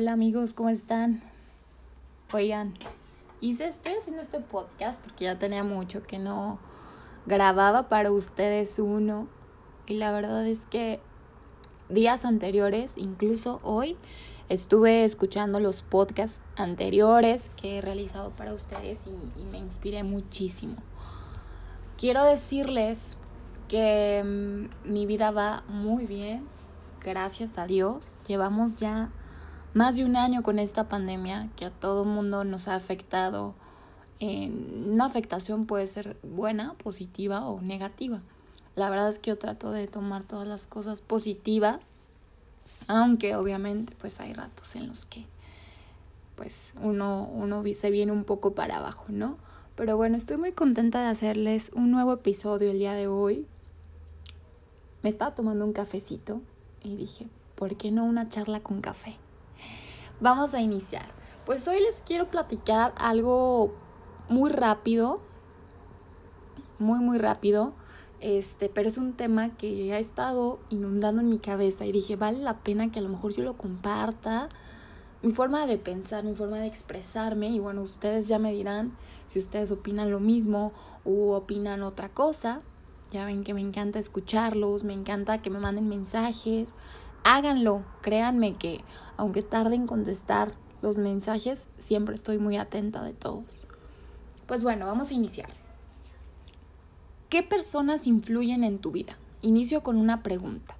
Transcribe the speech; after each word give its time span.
Hola 0.00 0.12
amigos, 0.12 0.54
¿cómo 0.54 0.68
están? 0.68 1.20
Oigan, 2.32 2.74
hice, 3.40 3.66
estoy 3.66 3.94
haciendo 3.94 4.22
este 4.22 4.38
podcast 4.38 5.00
porque 5.00 5.24
ya 5.24 5.40
tenía 5.40 5.64
mucho 5.64 6.04
que 6.04 6.20
no 6.20 6.60
grababa 7.26 7.88
para 7.88 8.12
ustedes 8.12 8.78
uno. 8.78 9.26
Y 9.88 9.94
la 9.94 10.12
verdad 10.12 10.46
es 10.46 10.60
que 10.66 11.00
días 11.88 12.24
anteriores, 12.24 12.96
incluso 12.96 13.58
hoy, 13.64 13.96
estuve 14.48 15.02
escuchando 15.02 15.58
los 15.58 15.82
podcasts 15.82 16.44
anteriores 16.54 17.50
que 17.60 17.78
he 17.78 17.80
realizado 17.80 18.30
para 18.30 18.54
ustedes 18.54 19.00
y, 19.04 19.42
me 19.46 19.58
inspiré 19.58 20.04
muchísimo. 20.04 20.76
Quiero 21.96 22.22
decirles 22.22 23.16
que 23.66 24.22
mm, 24.24 24.92
mi 24.92 25.06
vida 25.06 25.32
va 25.32 25.64
muy 25.66 26.06
bien, 26.06 26.46
gracias 27.00 27.58
a 27.58 27.66
Dios. 27.66 28.08
Llevamos 28.28 28.76
ya 28.76 29.10
más 29.74 29.96
de 29.96 30.04
un 30.04 30.16
año 30.16 30.42
con 30.42 30.58
esta 30.58 30.88
pandemia 30.88 31.48
que 31.56 31.66
a 31.66 31.70
todo 31.70 32.04
mundo 32.04 32.44
nos 32.44 32.68
ha 32.68 32.74
afectado. 32.74 33.54
En 34.20 34.90
una 34.92 35.04
afectación 35.04 35.66
puede 35.66 35.86
ser 35.86 36.16
buena, 36.22 36.74
positiva 36.74 37.46
o 37.46 37.60
negativa. 37.60 38.20
La 38.74 38.90
verdad 38.90 39.08
es 39.08 39.18
que 39.18 39.30
yo 39.30 39.38
trato 39.38 39.70
de 39.70 39.86
tomar 39.86 40.22
todas 40.22 40.46
las 40.46 40.66
cosas 40.66 41.00
positivas, 41.00 41.90
aunque 42.86 43.36
obviamente 43.36 43.94
pues 44.00 44.20
hay 44.20 44.32
ratos 44.32 44.74
en 44.76 44.88
los 44.88 45.04
que 45.04 45.26
pues 46.36 46.72
uno, 46.80 47.28
uno 47.32 47.64
se 47.74 47.90
viene 47.90 48.12
un 48.12 48.22
poco 48.24 48.54
para 48.54 48.76
abajo, 48.76 49.06
¿no? 49.08 49.36
Pero 49.74 49.96
bueno, 49.96 50.16
estoy 50.16 50.36
muy 50.36 50.52
contenta 50.52 51.00
de 51.00 51.08
hacerles 51.08 51.72
un 51.74 51.90
nuevo 51.90 52.12
episodio 52.12 52.70
el 52.70 52.78
día 52.78 52.94
de 52.94 53.08
hoy. 53.08 53.46
Me 55.02 55.10
estaba 55.10 55.34
tomando 55.34 55.64
un 55.64 55.72
cafecito 55.72 56.40
y 56.82 56.96
dije, 56.96 57.26
¿por 57.56 57.76
qué 57.76 57.90
no 57.90 58.04
una 58.04 58.28
charla 58.28 58.60
con 58.60 58.80
café? 58.80 59.16
Vamos 60.20 60.52
a 60.52 60.60
iniciar. 60.60 61.06
Pues 61.46 61.68
hoy 61.68 61.80
les 61.80 62.02
quiero 62.04 62.28
platicar 62.28 62.92
algo 62.96 63.72
muy 64.28 64.50
rápido, 64.50 65.20
muy 66.80 66.98
muy 66.98 67.18
rápido, 67.18 67.72
este, 68.20 68.68
pero 68.68 68.88
es 68.88 68.98
un 68.98 69.12
tema 69.12 69.50
que 69.56 69.92
ha 69.94 69.98
estado 70.00 70.58
inundando 70.70 71.22
en 71.22 71.28
mi 71.28 71.38
cabeza 71.38 71.86
y 71.86 71.92
dije, 71.92 72.16
vale 72.16 72.40
la 72.40 72.58
pena 72.58 72.90
que 72.90 72.98
a 72.98 73.02
lo 73.02 73.08
mejor 73.10 73.32
yo 73.32 73.44
lo 73.44 73.56
comparta. 73.56 74.48
Mi 75.22 75.30
forma 75.30 75.68
de 75.68 75.78
pensar, 75.78 76.24
mi 76.24 76.34
forma 76.34 76.58
de 76.58 76.66
expresarme 76.66 77.50
y 77.50 77.60
bueno, 77.60 77.82
ustedes 77.82 78.26
ya 78.26 78.40
me 78.40 78.52
dirán 78.52 78.96
si 79.28 79.38
ustedes 79.38 79.70
opinan 79.70 80.10
lo 80.10 80.18
mismo 80.18 80.72
o 81.04 81.36
opinan 81.36 81.84
otra 81.84 82.08
cosa. 82.08 82.60
Ya 83.12 83.24
ven 83.24 83.44
que 83.44 83.54
me 83.54 83.60
encanta 83.60 84.00
escucharlos, 84.00 84.82
me 84.82 84.94
encanta 84.94 85.40
que 85.40 85.48
me 85.48 85.60
manden 85.60 85.88
mensajes. 85.88 86.70
Háganlo, 87.24 87.84
créanme 88.00 88.56
que 88.56 88.84
aunque 89.16 89.42
tarde 89.42 89.74
en 89.74 89.86
contestar 89.86 90.52
los 90.82 90.98
mensajes, 90.98 91.62
siempre 91.78 92.14
estoy 92.14 92.38
muy 92.38 92.56
atenta 92.56 93.02
de 93.02 93.12
todos. 93.12 93.60
Pues 94.46 94.62
bueno, 94.62 94.86
vamos 94.86 95.10
a 95.10 95.14
iniciar. 95.14 95.50
¿Qué 97.28 97.42
personas 97.42 98.06
influyen 98.06 98.64
en 98.64 98.78
tu 98.78 98.92
vida? 98.92 99.18
Inicio 99.42 99.82
con 99.82 99.98
una 99.98 100.22
pregunta. 100.22 100.76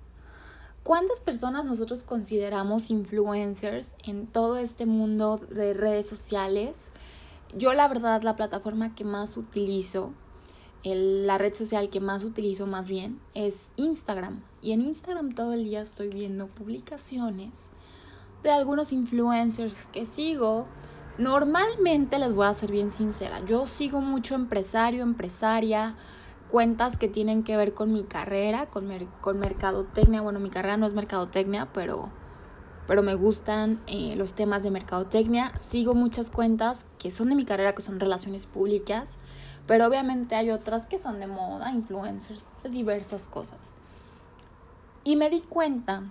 ¿Cuántas 0.83 1.21
personas 1.21 1.67
nosotros 1.67 2.03
consideramos 2.03 2.89
influencers 2.89 3.87
en 4.05 4.27
todo 4.27 4.57
este 4.57 4.87
mundo 4.87 5.37
de 5.37 5.75
redes 5.75 6.09
sociales? 6.09 6.91
Yo 7.55 7.75
la 7.75 7.89
verdad 7.89 8.23
la 8.23 8.37
plataforma 8.37 8.95
que 8.95 9.05
más 9.05 9.37
utilizo 9.37 10.15
la 10.85 11.39
red 11.39 11.55
social 11.55 11.91
que 11.91 12.01
más 12.01 12.25
utilizo 12.25 12.67
más 12.67 12.89
bien 12.89 13.21
es 13.35 13.69
Instagram. 13.77 14.43
Y 14.63 14.73
en 14.73 14.83
Instagram 14.83 15.35
todo 15.35 15.53
el 15.53 15.65
día 15.65 15.81
estoy 15.81 16.09
viendo 16.09 16.47
publicaciones 16.49 17.69
de 18.43 18.51
algunos 18.51 18.93
influencers 18.93 19.89
que 19.89 20.05
sigo. 20.05 20.67
Normalmente 21.19 22.19
les 22.19 22.33
voy 22.33 22.47
a 22.47 22.55
ser 22.55 22.71
bien 22.71 22.91
sincera. 22.91 23.45
Yo 23.45 23.67
sigo 23.67 24.01
mucho 24.01 24.35
empresario, 24.35 25.03
empresaria, 25.03 25.97
cuentas 26.49 26.97
que 26.97 27.09
tienen 27.09 27.43
que 27.43 27.57
ver 27.57 27.75
con 27.75 27.93
mi 27.93 28.05
carrera, 28.05 28.67
con, 28.67 28.89
con 29.21 29.41
mercadotecnia. 29.41 30.23
Bueno, 30.23 30.39
mi 30.39 30.51
carrera 30.51 30.77
no 30.77 30.87
es 30.87 30.95
mercadotecnia, 30.95 31.69
pero, 31.73 32.11
pero 32.89 33.05
me 33.05 33.15
gustan 33.15 33.81
eh, 33.87 34.17
los 34.17 34.33
temas 34.33 34.65
de 34.65 34.73
mercadotecnia. 34.73 35.53
Sigo 35.61 35.95
muchas 35.95 36.31
cuentas 36.31 36.87
que 36.99 37.13
son 37.13 37.29
de 37.29 37.37
mi 37.37 37.45
carrera, 37.45 37.75
que 37.75 37.83
son 37.83 38.01
relaciones 38.01 38.47
públicas 38.47 39.21
pero 39.69 39.87
obviamente 39.87 40.35
hay 40.35 40.51
otras 40.51 40.87
que 40.87 40.97
son 40.97 41.21
de 41.21 41.27
moda, 41.27 41.71
influencers, 41.71 42.47
de 42.63 42.71
diversas 42.71 43.29
cosas. 43.29 43.59
Y 45.05 45.15
me 45.17 45.29
di 45.29 45.43
cuenta 45.43 46.05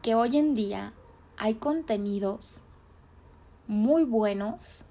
que 0.00 0.14
hoy 0.14 0.38
en 0.38 0.54
día 0.54 0.94
hay 1.36 1.56
contenidos 1.56 2.62
muy 3.68 4.04
buenos 4.04 4.84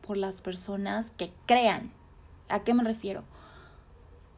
por 0.00 0.16
las 0.16 0.40
personas 0.40 1.12
que 1.18 1.30
crean. 1.44 1.92
¿A 2.48 2.60
qué 2.60 2.72
me 2.72 2.84
refiero? 2.84 3.22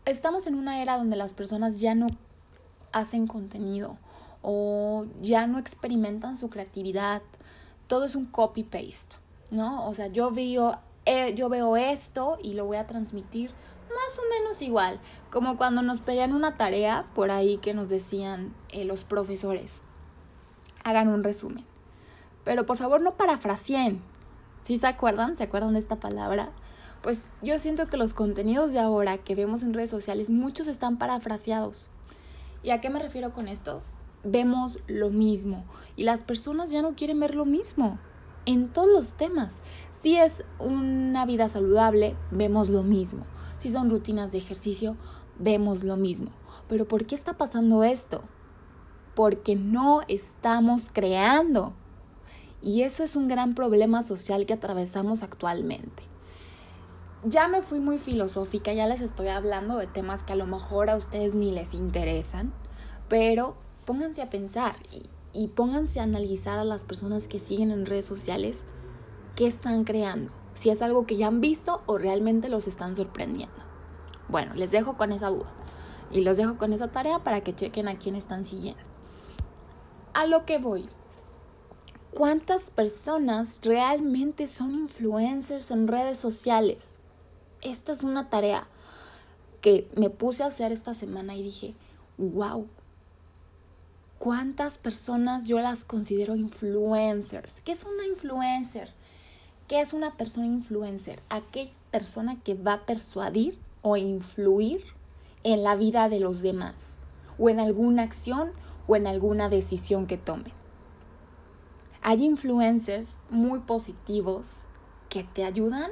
Estamos 0.05 0.49
en 0.49 0.57
una 0.57 0.83
era 0.83 0.99
donde 0.99 1.15
las 1.15 1.35
personas 1.35 1.79
ya 1.79 1.95
no 1.95 2.09
hacen 2.91 3.29
contenido 3.29 3.97
o 4.43 5.07
ya 5.21 5.47
no 5.47 5.59
experimentan 5.59 6.37
su 6.37 6.51
creatividad. 6.51 7.23
Todo 7.87 8.05
es 8.05 8.15
un 8.15 8.27
copy-paste, 8.27 9.17
¿no? 9.51 9.89
O 9.89 9.95
sea, 9.95 10.09
yo 10.09 10.31
veo 10.33 10.79
eh, 11.05 11.35
yo 11.35 11.49
veo 11.49 11.77
esto 11.77 12.39
y 12.43 12.55
lo 12.55 12.65
voy 12.65 12.77
a 12.77 12.87
transmitir 12.87 13.51
más 13.89 14.19
o 14.19 14.23
menos 14.31 14.63
igual, 14.63 15.01
como 15.31 15.57
cuando 15.57 15.83
nos 15.83 16.01
pedían 16.01 16.33
una 16.33 16.57
tarea 16.57 17.07
por 17.15 17.31
ahí 17.31 17.59
que 17.59 17.75
nos 17.75 17.89
decían 17.89 18.55
eh, 18.71 18.85
los 18.85 19.05
profesores, 19.05 19.81
hagan 20.85 21.09
un 21.09 21.25
resumen. 21.25 21.65
Pero 22.45 22.67
por 22.67 22.77
favor 22.77 23.01
no 23.01 23.17
parafraseen. 23.17 24.01
¿Sí 24.65 24.79
se 24.79 24.87
acuerdan? 24.87 25.37
¿Se 25.37 25.45
acuerdan 25.45 25.73
de 25.75 25.81
esta 25.81 25.97
palabra? 25.97 26.51
Pues 27.03 27.21
yo 27.43 27.59
siento 27.59 27.89
que 27.89 27.97
los 27.97 28.15
contenidos 28.15 28.73
de 28.73 28.79
ahora 28.79 29.19
que 29.19 29.35
vemos 29.35 29.63
en 29.63 29.75
redes 29.75 29.91
sociales, 29.91 30.31
muchos 30.31 30.69
están 30.69 30.99
parafraseados. 30.99 31.91
¿Y 32.63 32.71
a 32.71 32.81
qué 32.81 32.91
me 32.91 33.01
refiero 33.01 33.33
con 33.33 33.49
esto? 33.49 33.83
Vemos 34.25 34.79
lo 34.87 35.11
mismo 35.11 35.65
y 35.97 36.05
las 36.05 36.23
personas 36.23 36.71
ya 36.71 36.83
no 36.83 36.95
quieren 36.95 37.19
ver 37.19 37.35
lo 37.35 37.45
mismo 37.45 37.99
en 38.47 38.69
todos 38.69 38.89
los 38.89 39.17
temas. 39.17 39.59
Si 40.01 40.17
es 40.17 40.45
una 40.59 41.27
vida 41.27 41.49
saludable, 41.49 42.17
vemos 42.31 42.69
lo 42.69 42.83
mismo. 42.83 43.25
Si 43.59 43.71
son 43.71 43.91
rutinas 43.91 44.33
de 44.33 44.39
ejercicio, 44.39 44.97
vemos 45.39 45.85
lo 45.85 45.97
mismo. 45.97 46.31
Pero 46.69 46.87
¿por 46.87 47.07
qué 47.07 47.15
está 47.15 47.37
pasando 47.37 47.85
esto? 47.85 48.23
Porque 49.15 49.57
no 49.57 50.03
estamos 50.09 50.91
creando. 50.93 51.75
Y 52.63 52.83
eso 52.83 53.03
es 53.05 53.17
un 53.17 53.29
gran 53.29 53.55
problema 53.55 54.03
social 54.03 54.47
que 54.47 54.55
atravesamos 54.55 55.23
actualmente. 55.23 56.05
Ya 57.25 57.47
me 57.47 57.63
fui 57.63 57.79
muy 57.79 57.99
filosófica, 57.99 58.73
ya 58.73 58.89
les 58.89 59.01
estoy 59.01 59.29
hablando 59.29 59.77
de 59.77 59.87
temas 59.87 60.25
que 60.25 60.33
a 60.33 60.37
lo 60.37 60.47
mejor 60.47 60.91
a 60.91 60.97
ustedes 60.97 61.35
ni 61.35 61.53
les 61.53 61.75
interesan, 61.75 62.53
pero 63.09 63.57
pónganse 63.93 64.23
a 64.23 64.31
pensar 64.31 64.77
y, 65.35 65.49
pónganse 65.49 66.01
a 66.01 66.05
analizar 66.05 66.59
a 66.59 66.65
las 66.65 66.83
personas 66.83 67.29
que 67.29 67.39
siguen 67.39 67.71
en 67.71 67.85
redes 67.85 68.07
sociales 68.07 68.63
qué 69.37 69.47
están 69.47 69.85
creando, 69.85 70.33
si 70.55 70.71
es 70.71 70.81
algo 70.81 71.05
que 71.05 71.19
ya 71.19 71.27
han 71.27 71.43
visto 71.43 71.83
o 71.85 71.99
realmente 71.99 72.49
los 72.49 72.67
están 72.69 72.97
sorprendiendo. 72.97 73.55
Bueno, 74.31 74.55
les 74.55 74.71
dejo 74.71 74.97
con 74.97 75.13
esa 75.13 75.29
duda 75.29 75.53
y 76.11 76.23
los 76.23 76.39
dejo 76.39 76.57
con 76.57 76.73
esa 76.73 76.89
tarea 76.89 77.19
para 77.19 77.43
que 77.43 77.55
chequen 77.55 77.87
a 77.87 77.99
quién 77.99 78.15
están 78.15 78.47
siguiendo. 78.47 78.83
A 80.15 80.25
lo 80.25 80.47
que 80.47 80.57
voy. 80.57 80.89
¿Cuántas 82.15 82.71
personas 82.71 83.61
realmente 83.63 84.47
son 84.47 84.75
influencers 84.75 85.71
en 85.71 85.87
redes 85.87 86.17
sociales? 86.17 86.95
Esta 87.61 87.93
es 87.93 88.05
una 88.05 88.31
tarea 88.31 88.69
que 89.61 89.91
me 89.95 90.09
puse 90.09 90.45
a 90.45 90.47
hacer 90.47 90.73
esta 90.73 90.95
semana 90.95 91.37
y 91.37 91.43
dije, 91.43 91.75
wow, 92.17 92.69
¿cuántas 94.23 94.79
personas 94.79 95.49
yo 95.49 95.59
las 95.59 95.85
considero 95.85 96.37
influencers? 96.37 97.61
¿Qué 97.63 97.73
es 97.73 97.83
una 97.83 98.07
influencer? 98.07 98.95
¿Qué 99.67 99.81
es 99.81 99.93
una 99.93 100.17
persona 100.17 100.47
influencer? 100.47 101.21
Aquella 101.29 101.73
persona 101.91 102.39
que 102.39 102.55
va 102.55 102.75
a 102.75 102.87
persuadir 102.87 103.59
o 103.83 103.97
influir 103.97 104.85
en 105.43 105.65
la 105.65 105.75
vida 105.75 106.09
de 106.09 106.21
los 106.21 106.41
demás, 106.41 107.01
o 107.37 107.49
en 107.51 107.59
alguna 107.59 108.05
acción 108.05 108.53
o 108.87 108.95
en 108.95 109.09
alguna 109.09 109.49
decisión 109.49 110.07
que 110.07 110.19
tome. 110.19 110.53
Hay 112.01 112.25
influencers 112.25 113.19
muy 113.29 113.59
positivos 113.59 114.59
que 115.09 115.25
te 115.25 115.45
ayudan 115.45 115.91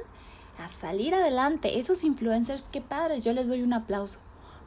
a 0.57 0.69
salir 0.69 1.13
adelante. 1.13 1.79
Esos 1.79 2.05
influencers, 2.05 2.69
qué 2.69 2.79
padres, 2.79 3.25
yo 3.25 3.33
les 3.33 3.49
doy 3.49 3.61
un 3.61 3.73
aplauso. 3.73 4.19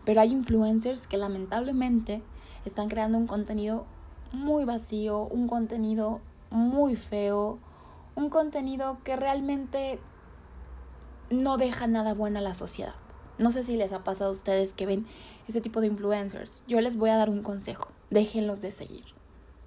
Pero 0.05 0.21
hay 0.21 0.33
influencers 0.33 1.07
que 1.07 1.17
lamentablemente 1.17 2.23
están 2.65 2.89
creando 2.89 3.19
un 3.19 3.27
contenido 3.27 3.87
muy 4.33 4.65
vacío, 4.65 5.23
un 5.23 5.49
contenido 5.49 6.21
muy 6.51 6.97
feo, 6.97 7.59
un 8.15 8.31
contenido 8.31 8.99
que 9.05 9.17
realmente 9.17 9.99
no 11.31 11.57
deja 11.57 11.87
nada 11.87 12.15
bueno 12.15 12.39
a 12.39 12.43
la 12.43 12.55
sociedad. 12.55 12.95
No 13.39 13.51
sé 13.51 13.65
si 13.65 13.77
les 13.77 13.93
ha 13.93 14.05
pasado 14.05 14.31
a 14.31 14.33
ustedes 14.33 14.73
que 14.73 14.87
ven 14.87 15.07
ese 15.49 15.61
tipo 15.61 15.81
de 15.81 15.89
influencers. 15.89 16.65
Yo 16.69 16.81
les 16.81 16.97
voy 16.97 17.11
a 17.11 17.17
dar 17.17 17.31
un 17.31 17.43
consejo. 17.43 17.89
Déjenlos 18.11 18.61
de 18.61 18.71
seguir. 18.71 19.05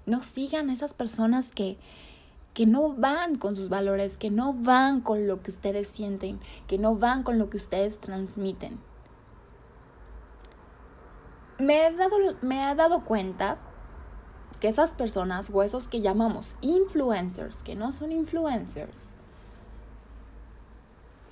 No 0.06 0.22
sigan 0.22 0.70
esas 0.70 0.94
personas 0.94 1.52
que, 1.52 1.76
que 2.54 2.64
no 2.64 2.94
van 2.94 3.36
con 3.36 3.56
sus 3.56 3.68
valores, 3.68 4.16
que 4.16 4.30
no 4.30 4.54
van 4.54 5.02
con 5.02 5.26
lo 5.26 5.42
que 5.42 5.50
ustedes 5.50 5.88
sienten, 5.88 6.40
que 6.66 6.78
no 6.78 6.96
van 6.96 7.22
con 7.22 7.38
lo 7.38 7.50
que 7.50 7.58
ustedes 7.58 7.98
transmiten. 7.98 8.80
Me 11.58 11.86
he 11.86 11.92
dado, 11.92 12.16
me 12.40 12.70
he 12.70 12.74
dado 12.74 13.04
cuenta 13.04 13.58
que 14.60 14.68
esas 14.68 14.92
personas 14.92 15.50
o 15.52 15.62
esos 15.62 15.88
que 15.88 16.00
llamamos 16.00 16.56
influencers, 16.60 17.62
que 17.62 17.74
no 17.74 17.92
son 17.92 18.12
influencers, 18.12 19.14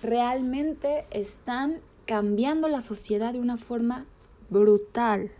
realmente 0.02 1.06
están 1.10 1.80
cambiando 2.06 2.68
la 2.68 2.80
sociedad 2.80 3.32
de 3.32 3.40
una 3.40 3.56
forma 3.56 4.06
brutal. 4.50 5.30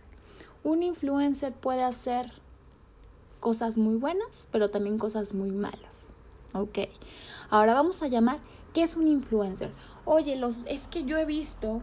Un 0.63 0.83
influencer 0.83 1.53
puede 1.53 1.83
hacer 1.83 2.31
cosas 3.39 3.77
muy 3.77 3.95
buenas, 3.95 4.47
pero 4.51 4.67
también 4.67 4.97
cosas 4.97 5.33
muy 5.33 5.51
malas. 5.51 6.07
Ok, 6.53 6.79
ahora 7.49 7.73
vamos 7.73 8.01
a 8.01 8.07
llamar, 8.07 8.39
¿qué 8.73 8.83
es 8.83 8.95
un 8.95 9.07
influencer? 9.07 9.71
Oye, 10.05 10.35
los, 10.35 10.65
es 10.65 10.87
que 10.87 11.03
yo 11.03 11.17
he 11.17 11.25
visto, 11.25 11.81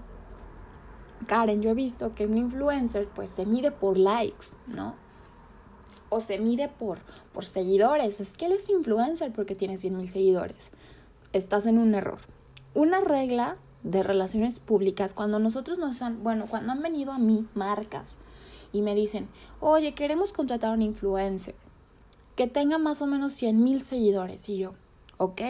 Karen, 1.26 1.62
yo 1.62 1.70
he 1.70 1.74
visto 1.74 2.14
que 2.14 2.26
un 2.26 2.36
influencer 2.36 3.08
pues 3.08 3.30
se 3.30 3.46
mide 3.46 3.70
por 3.70 3.96
likes, 3.96 4.48
¿no? 4.66 4.94
O 6.08 6.20
se 6.20 6.38
mide 6.38 6.68
por, 6.68 6.98
por 7.32 7.44
seguidores. 7.44 8.20
Es 8.20 8.36
que 8.36 8.46
él 8.46 8.52
es 8.52 8.68
influencer 8.68 9.32
porque 9.32 9.54
tiene 9.54 9.76
100 9.76 9.96
mil 9.96 10.08
seguidores. 10.08 10.70
Estás 11.32 11.66
en 11.66 11.78
un 11.78 11.94
error. 11.94 12.18
Una 12.74 13.00
regla 13.00 13.56
de 13.82 14.02
relaciones 14.02 14.60
públicas, 14.60 15.14
cuando 15.14 15.38
nosotros 15.38 15.78
nos 15.78 16.00
han, 16.02 16.22
bueno, 16.22 16.46
cuando 16.48 16.72
han 16.72 16.82
venido 16.82 17.12
a 17.12 17.18
mí 17.18 17.46
marcas 17.54 18.16
y 18.72 18.82
me 18.82 18.94
dicen, 18.94 19.28
oye, 19.60 19.94
queremos 19.94 20.32
contratar 20.32 20.70
a 20.70 20.74
un 20.74 20.82
influencer 20.82 21.54
que 22.34 22.46
tenga 22.48 22.78
más 22.78 23.02
o 23.02 23.06
menos 23.06 23.32
100 23.34 23.62
mil 23.62 23.82
seguidores. 23.82 24.48
Y 24.48 24.58
yo, 24.58 24.74
ok, 25.18 25.40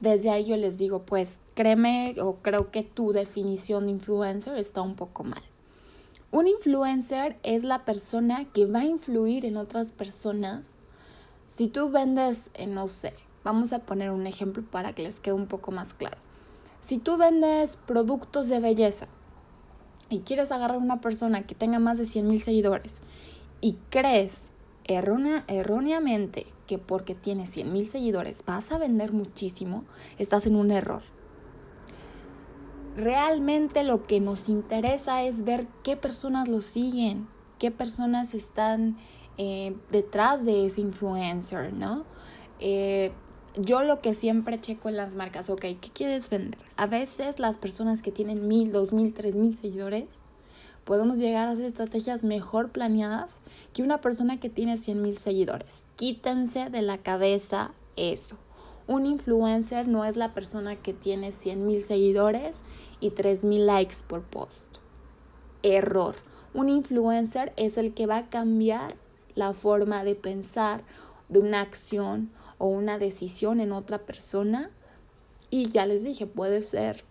desde 0.00 0.30
ahí 0.30 0.44
yo 0.44 0.56
les 0.56 0.78
digo, 0.78 1.04
pues 1.04 1.38
créeme 1.54 2.16
o 2.20 2.36
creo 2.36 2.70
que 2.70 2.82
tu 2.82 3.12
definición 3.12 3.86
de 3.86 3.92
influencer 3.92 4.56
está 4.56 4.82
un 4.82 4.96
poco 4.96 5.24
mal. 5.24 5.42
Un 6.30 6.46
influencer 6.46 7.38
es 7.42 7.64
la 7.64 7.84
persona 7.84 8.44
que 8.52 8.66
va 8.66 8.80
a 8.80 8.84
influir 8.84 9.44
en 9.44 9.56
otras 9.56 9.92
personas. 9.92 10.78
Si 11.46 11.68
tú 11.68 11.90
vendes, 11.90 12.50
eh, 12.54 12.66
no 12.66 12.88
sé, 12.88 13.12
vamos 13.44 13.72
a 13.72 13.80
poner 13.80 14.10
un 14.10 14.26
ejemplo 14.26 14.62
para 14.62 14.92
que 14.92 15.02
les 15.02 15.20
quede 15.20 15.34
un 15.34 15.46
poco 15.46 15.72
más 15.72 15.92
claro. 15.92 16.18
Si 16.82 16.98
tú 16.98 17.16
vendes 17.16 17.76
productos 17.86 18.48
de 18.48 18.60
belleza, 18.60 19.08
y 20.10 20.20
quieres 20.20 20.52
agarrar 20.52 20.76
a 20.76 20.80
una 20.80 21.00
persona 21.00 21.46
que 21.46 21.54
tenga 21.54 21.78
más 21.78 21.96
de 21.96 22.04
100 22.04 22.26
mil 22.26 22.42
seguidores 22.42 22.92
y 23.60 23.78
crees 23.88 24.49
erróneamente 24.94 26.46
que 26.66 26.78
porque 26.78 27.14
tiene 27.14 27.46
100 27.46 27.72
mil 27.72 27.86
seguidores 27.86 28.44
vas 28.46 28.72
a 28.72 28.78
vender 28.78 29.12
muchísimo, 29.12 29.84
estás 30.18 30.46
en 30.46 30.56
un 30.56 30.70
error. 30.70 31.02
Realmente 32.96 33.84
lo 33.84 34.02
que 34.02 34.20
nos 34.20 34.48
interesa 34.48 35.22
es 35.22 35.44
ver 35.44 35.66
qué 35.82 35.96
personas 35.96 36.48
lo 36.48 36.60
siguen, 36.60 37.28
qué 37.58 37.70
personas 37.70 38.34
están 38.34 38.96
eh, 39.38 39.76
detrás 39.90 40.44
de 40.44 40.66
ese 40.66 40.80
influencer, 40.80 41.72
¿no? 41.72 42.04
Eh, 42.58 43.12
yo 43.56 43.82
lo 43.82 44.00
que 44.00 44.14
siempre 44.14 44.60
checo 44.60 44.88
en 44.88 44.96
las 44.96 45.14
marcas, 45.14 45.50
ok, 45.50 45.60
¿qué 45.60 45.90
quieres 45.92 46.30
vender? 46.30 46.60
A 46.76 46.86
veces 46.86 47.38
las 47.38 47.56
personas 47.56 48.02
que 48.02 48.12
tienen 48.12 48.46
mil, 48.48 48.70
dos 48.70 48.92
mil, 48.92 49.12
tres 49.12 49.34
mil 49.34 49.56
seguidores, 49.56 50.18
podemos 50.90 51.18
llegar 51.18 51.46
a 51.46 51.52
hacer 51.52 51.66
estrategias 51.66 52.24
mejor 52.24 52.72
planeadas 52.72 53.38
que 53.72 53.84
una 53.84 54.00
persona 54.00 54.40
que 54.40 54.50
tiene 54.50 54.76
cien 54.76 55.00
mil 55.02 55.18
seguidores. 55.18 55.86
Quítense 55.94 56.68
de 56.68 56.82
la 56.82 56.98
cabeza 56.98 57.70
eso. 57.94 58.38
Un 58.88 59.06
influencer 59.06 59.86
no 59.86 60.04
es 60.04 60.16
la 60.16 60.34
persona 60.34 60.74
que 60.74 60.92
tiene 60.92 61.30
cien 61.30 61.64
mil 61.64 61.80
seguidores 61.84 62.64
y 62.98 63.10
tres 63.10 63.44
mil 63.44 63.66
likes 63.66 63.98
por 64.04 64.22
post. 64.22 64.78
Error. 65.62 66.16
Un 66.54 66.68
influencer 66.68 67.52
es 67.56 67.78
el 67.78 67.94
que 67.94 68.06
va 68.06 68.16
a 68.16 68.28
cambiar 68.28 68.96
la 69.36 69.52
forma 69.52 70.02
de 70.02 70.16
pensar 70.16 70.82
de 71.28 71.38
una 71.38 71.60
acción 71.60 72.32
o 72.58 72.66
una 72.66 72.98
decisión 72.98 73.60
en 73.60 73.70
otra 73.70 73.98
persona 73.98 74.72
y 75.50 75.68
ya 75.68 75.86
les 75.86 76.02
dije, 76.02 76.26
puede 76.26 76.62
ser 76.62 77.04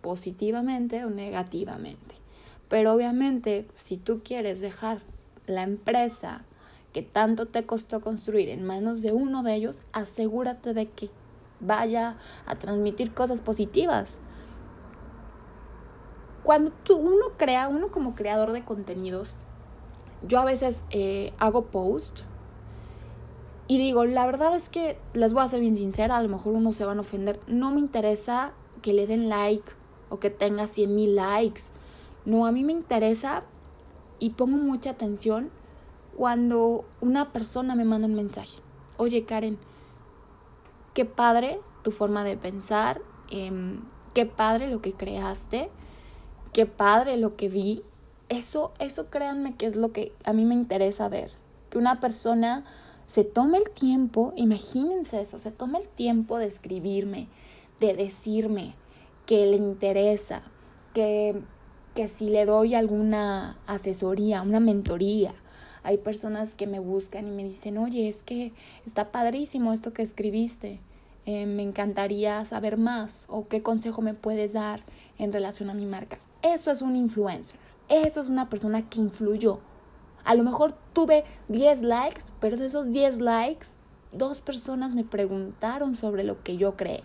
positivamente 0.00 1.04
o 1.04 1.10
negativamente. 1.10 2.21
Pero 2.72 2.94
obviamente, 2.94 3.66
si 3.74 3.98
tú 3.98 4.22
quieres 4.24 4.62
dejar 4.62 5.00
la 5.44 5.62
empresa 5.62 6.40
que 6.94 7.02
tanto 7.02 7.44
te 7.44 7.66
costó 7.66 8.00
construir 8.00 8.48
en 8.48 8.64
manos 8.64 9.02
de 9.02 9.12
uno 9.12 9.42
de 9.42 9.56
ellos, 9.56 9.82
asegúrate 9.92 10.72
de 10.72 10.88
que 10.88 11.10
vaya 11.60 12.16
a 12.46 12.54
transmitir 12.54 13.12
cosas 13.12 13.42
positivas. 13.42 14.20
Cuando 16.44 16.70
tú, 16.70 16.96
uno 16.96 17.36
crea, 17.36 17.68
uno 17.68 17.90
como 17.90 18.14
creador 18.14 18.52
de 18.52 18.64
contenidos, 18.64 19.34
yo 20.26 20.40
a 20.40 20.46
veces 20.46 20.82
eh, 20.88 21.34
hago 21.36 21.66
post 21.66 22.20
y 23.68 23.76
digo, 23.76 24.06
la 24.06 24.24
verdad 24.24 24.56
es 24.56 24.70
que 24.70 24.96
les 25.12 25.34
voy 25.34 25.42
a 25.44 25.48
ser 25.48 25.60
bien 25.60 25.76
sincera, 25.76 26.16
a 26.16 26.22
lo 26.22 26.30
mejor 26.30 26.54
uno 26.54 26.72
se 26.72 26.86
van 26.86 26.96
a 26.96 27.02
ofender. 27.02 27.38
No 27.46 27.70
me 27.70 27.80
interesa 27.80 28.54
que 28.80 28.94
le 28.94 29.06
den 29.06 29.28
like 29.28 29.70
o 30.08 30.20
que 30.20 30.30
tenga 30.30 30.68
100 30.68 30.94
mil 30.94 31.16
likes. 31.16 31.64
No, 32.24 32.46
a 32.46 32.52
mí 32.52 32.64
me 32.64 32.72
interesa 32.72 33.42
y 34.18 34.30
pongo 34.30 34.56
mucha 34.56 34.90
atención 34.90 35.50
cuando 36.16 36.84
una 37.00 37.32
persona 37.32 37.74
me 37.74 37.84
manda 37.84 38.06
un 38.06 38.14
mensaje. 38.14 38.60
Oye, 38.96 39.24
Karen, 39.24 39.58
qué 40.94 41.04
padre 41.04 41.58
tu 41.82 41.90
forma 41.90 42.22
de 42.24 42.36
pensar, 42.36 43.00
em, 43.30 43.80
qué 44.14 44.26
padre 44.26 44.68
lo 44.68 44.80
que 44.80 44.92
creaste, 44.92 45.70
qué 46.52 46.66
padre 46.66 47.16
lo 47.16 47.36
que 47.36 47.48
vi. 47.48 47.82
Eso, 48.28 48.72
eso 48.78 49.10
créanme 49.10 49.56
que 49.56 49.66
es 49.66 49.76
lo 49.76 49.92
que 49.92 50.12
a 50.24 50.32
mí 50.32 50.44
me 50.44 50.54
interesa 50.54 51.08
ver. 51.08 51.30
Que 51.70 51.78
una 51.78 52.00
persona 52.00 52.64
se 53.08 53.24
tome 53.24 53.58
el 53.58 53.70
tiempo, 53.70 54.32
imagínense 54.36 55.20
eso, 55.20 55.38
se 55.38 55.50
tome 55.50 55.78
el 55.78 55.88
tiempo 55.88 56.38
de 56.38 56.46
escribirme, 56.46 57.28
de 57.80 57.94
decirme 57.94 58.74
que 59.26 59.46
le 59.46 59.56
interesa, 59.56 60.42
que, 60.94 61.42
que 61.94 62.08
si 62.08 62.30
le 62.30 62.46
doy 62.46 62.74
alguna 62.74 63.58
asesoría, 63.66 64.42
una 64.42 64.60
mentoría. 64.60 65.34
Hay 65.82 65.98
personas 65.98 66.54
que 66.54 66.66
me 66.66 66.78
buscan 66.78 67.26
y 67.26 67.30
me 67.30 67.44
dicen, 67.44 67.78
oye, 67.78 68.08
es 68.08 68.22
que 68.22 68.52
está 68.86 69.10
padrísimo 69.10 69.72
esto 69.72 69.92
que 69.92 70.02
escribiste, 70.02 70.80
eh, 71.26 71.46
me 71.46 71.62
encantaría 71.62 72.44
saber 72.44 72.76
más 72.76 73.26
o 73.28 73.48
qué 73.48 73.62
consejo 73.62 74.02
me 74.02 74.14
puedes 74.14 74.52
dar 74.52 74.80
en 75.18 75.32
relación 75.32 75.70
a 75.70 75.74
mi 75.74 75.86
marca. 75.86 76.18
Eso 76.42 76.70
es 76.70 76.82
un 76.82 76.96
influencer, 76.96 77.56
eso 77.88 78.20
es 78.20 78.28
una 78.28 78.48
persona 78.48 78.88
que 78.88 79.00
influyó 79.00 79.60
a 80.24 80.34
lo 80.34 80.44
mejor 80.44 80.74
tuve 80.92 81.24
10 81.48 81.82
likes, 81.82 82.22
pero 82.40 82.56
de 82.56 82.66
esos 82.66 82.92
10 82.92 83.20
likes, 83.20 83.68
dos 84.12 84.40
personas 84.40 84.94
me 84.94 85.04
preguntaron 85.04 85.94
sobre 85.94 86.22
lo 86.22 86.42
que 86.42 86.56
yo 86.56 86.76
creé. 86.76 87.02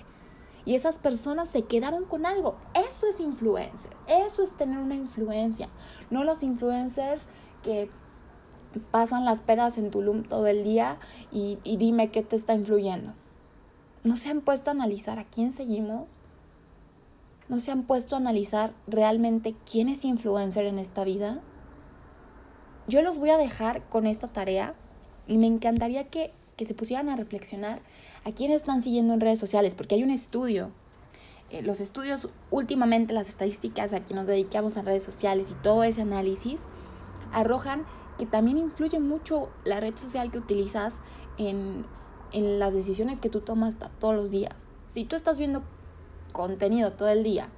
Y 0.68 0.76
esas 0.76 0.98
personas 0.98 1.50
se 1.50 1.64
quedaron 1.64 2.06
con 2.06 2.28
algo. 2.28 2.58
Eso 2.76 3.08
es 3.08 3.20
influencer. 3.20 3.92
Eso 4.06 4.44
es 4.44 4.56
tener 4.56 4.78
una 4.78 4.94
influencia. 4.94 5.70
No 6.12 6.24
los 6.24 6.44
influencers 6.44 7.26
que 7.64 7.90
pasan 8.92 9.26
las 9.26 9.42
pedas 9.42 9.80
en 9.80 9.90
Tulum 9.90 10.24
todo 10.24 10.46
el 10.46 10.64
día 10.64 11.00
y, 11.32 11.58
y 11.64 11.78
dime 11.78 12.12
qué 12.12 12.22
te 12.22 12.36
está 12.36 12.54
influyendo. 12.54 13.14
¿No 14.04 14.18
se 14.18 14.30
han 14.30 14.42
puesto 14.42 14.70
a 14.70 14.74
analizar 14.76 15.18
a 15.18 15.24
quién 15.24 15.52
seguimos? 15.52 16.22
¿No 17.50 17.60
se 17.60 17.72
han 17.72 17.84
puesto 17.84 18.16
a 18.16 18.20
analizar 18.20 18.74
realmente 18.86 19.56
quién 19.70 19.90
es 19.90 20.06
influencer 20.06 20.66
en 20.66 20.78
esta 20.78 21.04
vida? 21.04 21.42
yo 22.88 23.02
los 23.02 23.18
voy 23.18 23.30
a 23.30 23.38
dejar 23.38 23.84
con 23.90 24.08
esta 24.08 24.30
tarea 24.30 24.74
y 25.28 25.38
me 25.38 25.48
encantaría 25.48 26.06
que, 26.06 26.32
se 26.66 26.74
pusieran 26.74 27.10
a 27.10 27.16
reflexionar 27.16 27.82
a 28.26 28.32
quiénes 28.32 28.62
están 28.62 28.82
siguiendo 28.82 29.14
en 29.14 29.22
redes 29.22 29.40
sociales, 29.40 29.76
porque 29.76 29.96
hay 29.96 30.04
un 30.04 30.12
estudio. 30.12 30.72
Eh, 31.50 31.62
los 31.62 31.80
estudios, 31.80 32.30
últimamente 32.52 33.14
las 33.14 33.30
estadísticas 33.30 33.94
a 33.94 34.02
que 34.02 34.14
nos 34.14 34.28
dedicamos 34.28 34.76
a 34.78 34.82
redes 34.82 35.04
sociales 35.04 35.52
y 35.52 35.54
todo 35.56 35.84
ese 35.84 36.02
análisis, 36.02 36.62
arrojan 37.32 37.86
que 38.18 38.26
también 38.26 38.58
influye 38.58 39.00
mucho 39.00 39.50
la 39.64 39.80
red 39.80 39.96
social 39.96 40.32
que 40.32 40.40
utilizas 40.40 41.02
en, 41.38 41.86
en 42.32 42.60
las 42.60 42.74
decisiones 42.74 43.22
que 43.22 43.30
tú 43.30 43.42
tomas 43.42 43.76
todos 44.00 44.16
los 44.16 44.32
días. 44.32 44.56
Si 44.88 45.06
tú 45.06 45.16
estás 45.16 45.38
viendo 45.38 45.64
contenido 46.32 46.94
todo 46.94 47.10
el 47.10 47.24
día 47.24 47.50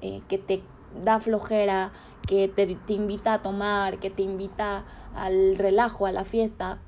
eh, 0.00 0.22
que 0.28 0.38
te 0.38 0.62
da 1.04 1.20
flojera, 1.20 1.92
que 2.26 2.48
te, 2.48 2.74
te 2.74 2.92
invita 2.92 3.34
a 3.34 3.42
tomar, 3.42 3.98
que 3.98 4.10
te 4.10 4.22
invita 4.22 4.84
al 5.14 5.56
relajo, 5.56 6.06
a 6.06 6.12
la 6.12 6.24
fiesta, 6.24 6.78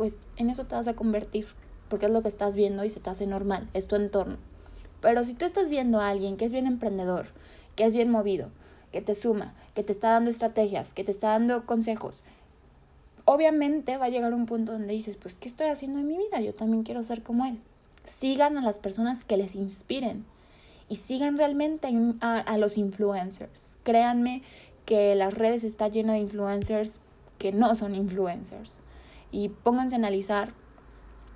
pues 0.00 0.14
en 0.38 0.48
eso 0.48 0.64
te 0.64 0.74
vas 0.74 0.86
a 0.86 0.94
convertir, 0.94 1.46
porque 1.90 2.06
es 2.06 2.10
lo 2.10 2.22
que 2.22 2.28
estás 2.28 2.56
viendo 2.56 2.86
y 2.86 2.88
se 2.88 3.00
te 3.00 3.10
hace 3.10 3.26
normal, 3.26 3.68
es 3.74 3.86
tu 3.86 3.96
entorno. 3.96 4.38
Pero 5.02 5.24
si 5.24 5.34
tú 5.34 5.44
estás 5.44 5.68
viendo 5.68 6.00
a 6.00 6.08
alguien 6.08 6.38
que 6.38 6.46
es 6.46 6.52
bien 6.52 6.66
emprendedor, 6.66 7.26
que 7.76 7.84
es 7.84 7.94
bien 7.94 8.10
movido, 8.10 8.48
que 8.92 9.02
te 9.02 9.14
suma, 9.14 9.52
que 9.74 9.82
te 9.82 9.92
está 9.92 10.12
dando 10.12 10.30
estrategias, 10.30 10.94
que 10.94 11.04
te 11.04 11.10
está 11.10 11.32
dando 11.32 11.66
consejos, 11.66 12.24
obviamente 13.26 13.98
va 13.98 14.06
a 14.06 14.08
llegar 14.08 14.32
un 14.32 14.46
punto 14.46 14.72
donde 14.72 14.94
dices, 14.94 15.18
pues, 15.18 15.34
¿qué 15.34 15.48
estoy 15.48 15.66
haciendo 15.66 15.98
en 15.98 16.06
mi 16.06 16.16
vida? 16.16 16.40
Yo 16.40 16.54
también 16.54 16.82
quiero 16.82 17.02
ser 17.02 17.22
como 17.22 17.44
él. 17.44 17.60
Sigan 18.06 18.56
a 18.56 18.62
las 18.62 18.78
personas 18.78 19.26
que 19.26 19.36
les 19.36 19.54
inspiren 19.54 20.24
y 20.88 20.96
sigan 20.96 21.36
realmente 21.36 21.90
a, 22.22 22.56
los 22.56 22.78
influencers. 22.78 23.76
Créanme 23.82 24.44
que 24.86 25.14
las 25.14 25.34
redes 25.34 25.62
están 25.62 25.92
llenas 25.92 26.14
de 26.14 26.20
influencers 26.20 27.00
que 27.36 27.52
no 27.52 27.74
son 27.74 27.94
influencers. 27.94 28.80
Y 29.30 29.48
pónganse 29.50 29.94
a 29.94 29.98
analizar 29.98 30.54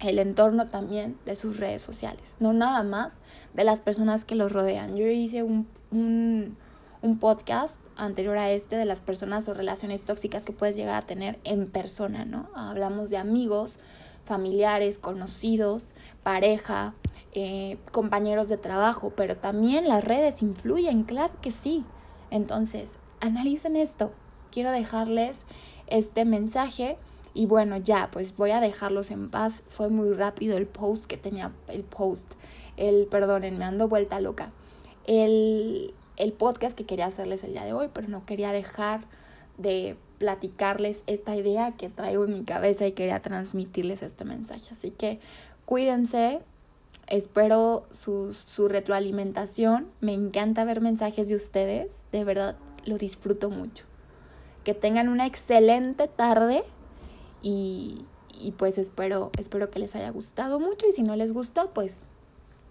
el 0.01 0.19
entorno 0.19 0.69
también 0.69 1.19
de 1.25 1.37
sus 1.37 1.59
redes 1.59 1.83
sociales, 1.83 2.37
no 2.41 2.53
nada 2.53 2.83
más 2.83 3.19
de 3.55 3.65
las 3.65 3.81
personas 3.81 4.25
que 4.25 4.35
los 4.35 4.53
rodean. 4.53 4.97
Yo 4.97 5.07
hice 5.07 5.43
un, 5.43 5.67
un, 5.91 6.57
un, 7.03 7.19
podcast 7.19 7.81
anterior 7.97 8.37
a 8.37 8.51
este 8.51 8.77
de 8.77 8.85
las 8.85 9.01
personas 9.01 9.49
o 9.49 9.55
relaciones 9.55 10.03
tóxicas 10.03 10.45
que 10.45 10.53
puedes 10.53 10.77
llegar 10.77 10.97
a 10.97 11.07
tener 11.07 11.39
en 11.45 11.71
persona, 11.71 12.25
¿no? 12.25 12.49
Hablamos 12.55 13.11
de 13.11 13.17
amigos, 13.17 13.79
familiares, 14.25 14.99
conocidos, 14.99 15.95
pareja, 16.23 16.95
eh, 17.33 17.79
compañeros 17.93 18.49
de 18.49 18.57
trabajo, 18.57 19.13
pero 19.17 19.37
también 19.37 19.89
las 19.89 20.05
redes 20.05 20.43
influyen, 20.43 21.05
claro 21.05 21.35
que 21.41 21.51
sí. 21.51 21.85
Entonces, 22.31 22.99
analicen 23.21 23.77
esto. 23.77 24.13
Quiero 24.51 24.71
dejarles 24.71 25.45
este 25.87 26.25
mensaje 26.25 26.97
y 27.35 27.47
bueno, 27.47 27.77
ya, 27.77 28.11
pues 28.13 28.37
voy 28.37 28.53
a 28.53 28.61
dejarlos 28.61 29.11
en 29.11 29.29
paz. 29.29 29.63
Fue 29.69 29.89
muy 29.89 30.13
rápido 30.13 30.57
el 30.57 30.67
post 30.67 31.07
que 31.07 31.17
tenía, 31.17 31.53
el 31.67 31.83
post, 31.83 32.35
el, 32.77 33.07
perdonen, 33.07 33.59
me 33.59 33.65
ando 33.65 33.89
vuelta 33.89 34.21
loca. 34.21 34.53
El, 35.05 35.93
el 36.17 36.33
podcast 36.33 36.77
que 36.77 36.87
quería 36.87 37.07
hacerles 37.07 37.43
el 37.43 37.53
día 37.53 37.65
de 37.65 37.73
hoy, 37.73 37.91
pero 37.93 38.09
no 38.09 38.25
quería 38.25 38.53
dejar 38.53 39.01
de 39.59 39.97
platicarles 40.19 41.03
esta 41.09 41.35
idea 41.35 41.73
que 41.73 41.89
traigo 41.89 42.25
en 42.25 42.35
mi 42.35 42.45
cabeza 42.45 42.87
y 42.87 42.93
quería 42.93 43.21
transmitirles 43.21 44.05
este 44.05 44.25
mensaje. 44.25 44.69
Así 44.71 44.91
que 44.93 45.19
cuídense, 45.65 46.41
espero 47.09 47.85
su, 47.91 48.33
su 48.33 48.69
retroalimentación. 48.69 49.89
Me 50.01 50.13
encanta 50.13 50.65
ver 50.65 50.81
mensajes 50.81 51.29
de 51.29 51.35
ustedes, 51.35 52.05
de 52.13 52.23
verdad 52.23 52.57
lo 52.85 52.97
disfruto 52.97 53.51
mucho. 53.51 53.87
Que 54.63 54.73
tengan 54.73 55.09
una 55.09 55.27
excelente 55.27 56.07
tarde 56.07 56.63
y, 57.47 58.07
pues 58.57 58.79
espero, 58.79 59.31
espero 59.39 59.71
que 59.71 59.79
les 59.79 59.95
haya 59.95 60.09
gustado 60.11 60.59
mucho 60.59 60.89
y 60.89 60.93
si 60.93 61.03
no 61.03 61.15
les 61.15 61.35
gustó, 61.35 61.71
pues 61.71 61.97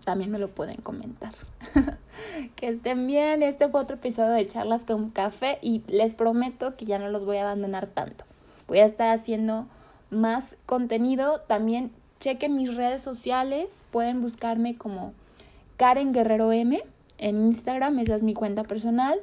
también 0.03 0.31
me 0.31 0.39
lo 0.39 0.49
pueden 0.49 0.77
comentar. 0.77 1.35
que 2.55 2.69
estén 2.69 3.05
bien, 3.05 3.43
este 3.43 3.69
fue 3.69 3.81
otro 3.81 3.97
episodio 3.97 4.31
de 4.31 4.47
charlas 4.47 4.83
con 4.83 5.11
café 5.11 5.59
y 5.61 5.83
les 5.87 6.15
prometo 6.15 6.75
que 6.75 6.85
ya 6.85 6.97
no 6.97 7.09
los 7.09 7.23
voy 7.23 7.37
a 7.37 7.43
abandonar 7.43 7.85
tanto. 7.85 8.25
Voy 8.67 8.79
a 8.79 8.85
estar 8.85 9.09
haciendo 9.09 9.67
más 10.09 10.55
contenido, 10.65 11.41
también 11.41 11.91
chequen 12.19 12.55
mis 12.55 12.75
redes 12.75 13.03
sociales, 13.03 13.83
pueden 13.91 14.21
buscarme 14.21 14.75
como 14.75 15.13
Karen 15.77 16.13
Guerrero 16.13 16.51
M 16.51 16.83
en 17.19 17.45
Instagram, 17.45 17.99
esa 17.99 18.15
es 18.15 18.23
mi 18.23 18.33
cuenta 18.33 18.63
personal, 18.63 19.19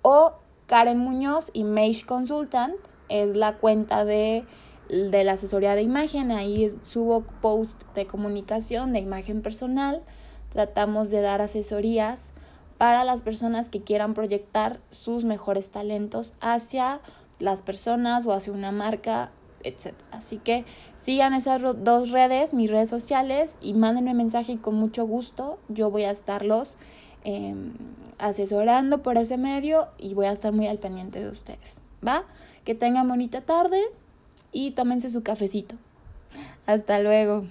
o 0.00 0.32
Karen 0.66 0.98
Muñoz 0.98 1.50
y 1.52 1.64
Mage 1.64 2.04
Consultant 2.06 2.74
es 3.08 3.36
la 3.36 3.58
cuenta 3.58 4.04
de, 4.04 4.44
de 4.88 5.24
la 5.24 5.32
asesoría 5.32 5.74
de 5.74 5.82
imagen. 5.82 6.30
Ahí 6.32 6.74
subo 6.84 7.24
post 7.40 7.80
de 7.94 8.06
comunicación, 8.06 8.92
de 8.92 9.00
imagen 9.00 9.42
personal. 9.42 10.02
Tratamos 10.50 11.10
de 11.10 11.20
dar 11.20 11.40
asesorías 11.40 12.32
para 12.78 13.04
las 13.04 13.22
personas 13.22 13.70
que 13.70 13.82
quieran 13.82 14.14
proyectar 14.14 14.80
sus 14.90 15.24
mejores 15.24 15.70
talentos 15.70 16.34
hacia 16.40 17.00
las 17.38 17.62
personas 17.62 18.26
o 18.26 18.32
hacia 18.32 18.52
una 18.52 18.72
marca, 18.72 19.30
etc. 19.62 19.94
Así 20.10 20.38
que 20.38 20.64
sigan 20.96 21.34
esas 21.34 21.62
dos 21.62 22.10
redes, 22.10 22.52
mis 22.52 22.70
redes 22.70 22.88
sociales, 22.88 23.56
y 23.60 23.74
mándenme 23.74 24.14
mensaje 24.14 24.52
y 24.52 24.56
con 24.56 24.74
mucho 24.74 25.06
gusto 25.06 25.58
yo 25.68 25.90
voy 25.90 26.04
a 26.04 26.10
estarlos 26.10 26.76
em, 27.24 27.72
asesorando 28.18 29.02
por 29.02 29.16
ese 29.18 29.36
medio 29.38 29.88
y 29.98 30.14
voy 30.14 30.26
a 30.26 30.32
estar 30.32 30.52
muy 30.52 30.66
al 30.66 30.78
pendiente 30.78 31.20
de 31.20 31.30
ustedes. 31.30 31.83
¿Va? 32.06 32.24
Que 32.64 32.74
tengan 32.74 33.08
bonita 33.08 33.40
tarde 33.40 33.82
y 34.52 34.72
tómense 34.72 35.10
su 35.10 35.22
cafecito. 35.22 35.76
Hasta 36.66 37.00
luego. 37.00 37.44